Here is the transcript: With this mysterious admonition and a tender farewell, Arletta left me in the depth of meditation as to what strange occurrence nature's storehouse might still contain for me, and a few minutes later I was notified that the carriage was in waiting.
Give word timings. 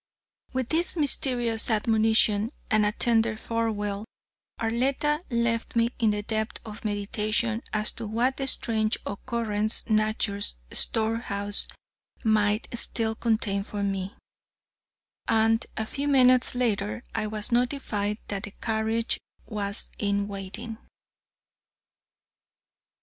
With 0.51 0.69
this 0.69 0.97
mysterious 0.97 1.69
admonition 1.69 2.49
and 2.71 2.87
a 2.87 2.91
tender 2.91 3.37
farewell, 3.37 4.05
Arletta 4.59 5.19
left 5.29 5.75
me 5.75 5.89
in 5.99 6.09
the 6.09 6.23
depth 6.23 6.59
of 6.65 6.83
meditation 6.83 7.61
as 7.71 7.91
to 7.91 8.07
what 8.07 8.39
strange 8.49 8.97
occurrence 9.05 9.87
nature's 9.87 10.55
storehouse 10.71 11.67
might 12.23 12.67
still 12.75 13.13
contain 13.13 13.61
for 13.61 13.83
me, 13.83 14.15
and 15.27 15.67
a 15.77 15.85
few 15.85 16.07
minutes 16.07 16.55
later 16.55 17.03
I 17.13 17.27
was 17.27 17.51
notified 17.51 18.17
that 18.29 18.41
the 18.41 18.53
carriage 18.59 19.19
was 19.45 19.91
in 19.99 20.27
waiting. 20.27 20.79